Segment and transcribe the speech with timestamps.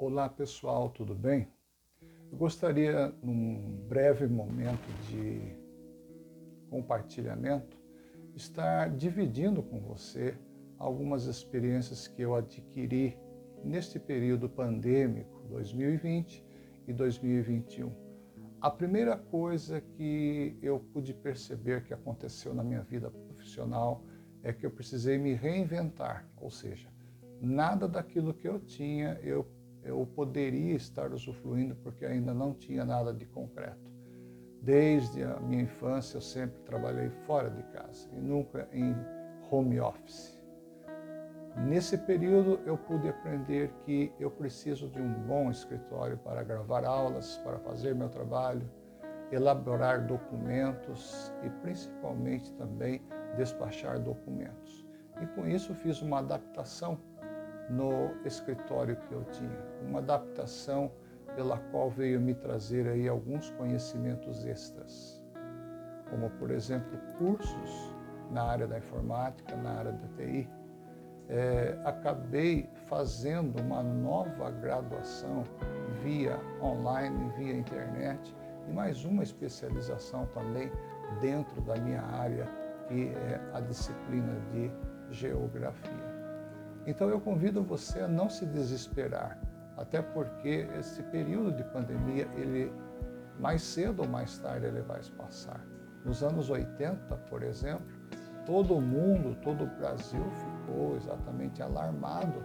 [0.00, 1.48] Olá pessoal, tudo bem?
[2.30, 5.56] Eu gostaria, num breve momento de
[6.70, 7.76] compartilhamento,
[8.32, 10.38] estar dividindo com você
[10.78, 13.18] algumas experiências que eu adquiri
[13.64, 16.46] neste período pandêmico 2020
[16.86, 17.92] e 2021.
[18.60, 24.04] A primeira coisa que eu pude perceber que aconteceu na minha vida profissional
[24.44, 26.88] é que eu precisei me reinventar, ou seja,
[27.40, 29.57] nada daquilo que eu tinha eu
[29.88, 33.90] eu poderia estar usufruindo porque ainda não tinha nada de concreto.
[34.60, 38.94] Desde a minha infância eu sempre trabalhei fora de casa e nunca em
[39.50, 40.38] home office.
[41.56, 47.38] Nesse período eu pude aprender que eu preciso de um bom escritório para gravar aulas,
[47.38, 48.70] para fazer meu trabalho,
[49.32, 53.02] elaborar documentos e principalmente também
[53.36, 54.86] despachar documentos.
[55.20, 56.98] E com isso fiz uma adaptação
[57.68, 59.58] no escritório que eu tinha.
[59.82, 60.90] Uma adaptação
[61.34, 65.22] pela qual veio me trazer aí alguns conhecimentos extras,
[66.10, 67.94] como por exemplo cursos
[68.30, 70.48] na área da informática, na área da TI.
[71.30, 75.44] É, acabei fazendo uma nova graduação
[76.02, 78.34] via online, via internet
[78.66, 80.72] e mais uma especialização também
[81.20, 82.46] dentro da minha área,
[82.86, 84.72] que é a disciplina de
[85.10, 86.17] geografia.
[86.88, 89.38] Então eu convido você a não se desesperar,
[89.76, 92.72] até porque esse período de pandemia, ele
[93.38, 95.60] mais cedo ou mais tarde ele vai passar.
[96.02, 97.86] Nos anos 80, por exemplo,
[98.46, 102.42] todo mundo, todo o Brasil ficou exatamente alarmado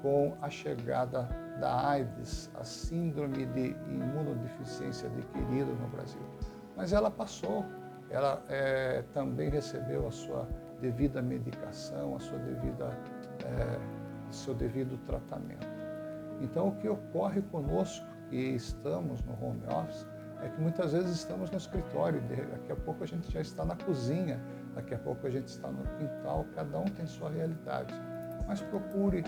[0.00, 1.28] com a chegada
[1.60, 6.22] da AIDS, a síndrome de imunodeficiência adquirida no Brasil.
[6.74, 7.62] Mas ela passou,
[8.08, 10.48] ela é, também recebeu a sua
[10.80, 12.98] devida medicação, a sua devida
[13.44, 13.78] é,
[14.30, 15.66] seu devido tratamento.
[16.40, 20.06] Então, o que ocorre conosco que estamos no home office
[20.42, 22.20] é que muitas vezes estamos no escritório,
[22.50, 24.40] daqui a pouco a gente já está na cozinha,
[24.74, 27.94] daqui a pouco a gente está no quintal, cada um tem sua realidade.
[28.48, 29.22] Mas procure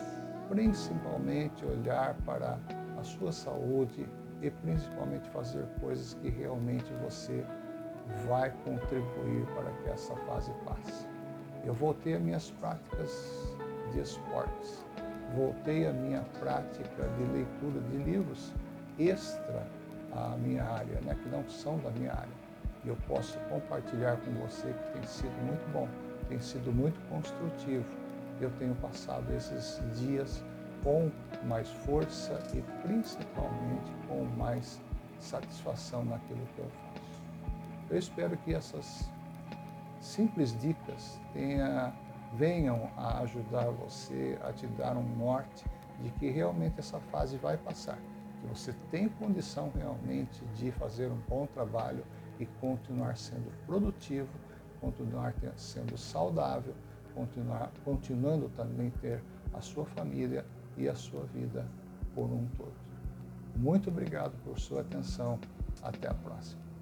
[0.48, 2.58] principalmente olhar para
[2.98, 4.08] a sua saúde
[4.42, 7.44] e principalmente fazer coisas que realmente você
[8.26, 11.06] vai contribuir para que essa fase passe.
[11.64, 13.56] Eu voltei às minhas práticas
[13.92, 14.84] de esportes.
[15.34, 18.52] Voltei à minha prática de leitura de livros
[18.98, 19.66] extra
[20.12, 22.44] à minha área, né, que não são da minha área.
[22.84, 25.88] E eu posso compartilhar com você que tem sido muito bom,
[26.28, 27.84] tem sido muito construtivo.
[28.40, 30.44] Eu tenho passado esses dias
[30.82, 31.10] com
[31.44, 34.80] mais força e principalmente com mais
[35.18, 37.22] satisfação naquilo que eu faço.
[37.90, 39.10] Eu espero que essas
[40.00, 41.92] simples dicas tenham
[42.36, 45.64] venham a ajudar você a te dar um norte
[46.00, 47.98] de que realmente essa fase vai passar,
[48.40, 52.04] que você tem condição realmente de fazer um bom trabalho
[52.38, 54.28] e continuar sendo produtivo,
[54.80, 56.74] continuar sendo saudável,
[57.14, 59.22] continuar, continuando também ter
[59.52, 60.44] a sua família
[60.76, 61.64] e a sua vida
[62.14, 62.74] por um todo.
[63.56, 65.38] Muito obrigado por sua atenção.
[65.82, 66.73] Até a próxima.